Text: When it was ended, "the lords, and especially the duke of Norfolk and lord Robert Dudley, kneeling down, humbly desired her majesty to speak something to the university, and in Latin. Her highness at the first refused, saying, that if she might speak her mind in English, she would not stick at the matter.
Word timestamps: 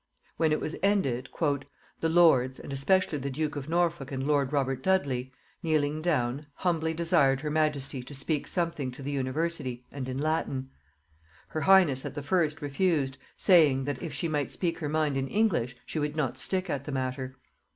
When 0.37 0.51
it 0.51 0.59
was 0.59 0.75
ended, 0.81 1.29
"the 1.99 2.09
lords, 2.09 2.59
and 2.59 2.73
especially 2.73 3.19
the 3.19 3.29
duke 3.29 3.55
of 3.55 3.69
Norfolk 3.69 4.11
and 4.11 4.25
lord 4.25 4.51
Robert 4.51 4.81
Dudley, 4.81 5.31
kneeling 5.61 6.01
down, 6.01 6.47
humbly 6.55 6.91
desired 6.95 7.41
her 7.41 7.51
majesty 7.51 8.01
to 8.01 8.15
speak 8.15 8.47
something 8.47 8.89
to 8.93 9.03
the 9.03 9.11
university, 9.11 9.85
and 9.91 10.09
in 10.09 10.17
Latin. 10.17 10.71
Her 11.49 11.61
highness 11.61 12.03
at 12.03 12.15
the 12.15 12.23
first 12.23 12.63
refused, 12.63 13.19
saying, 13.37 13.83
that 13.83 14.01
if 14.01 14.11
she 14.11 14.27
might 14.27 14.49
speak 14.49 14.79
her 14.79 14.89
mind 14.89 15.17
in 15.17 15.27
English, 15.27 15.75
she 15.85 15.99
would 15.99 16.15
not 16.15 16.35
stick 16.35 16.67
at 16.67 16.85
the 16.85 16.91
matter. 16.91 17.35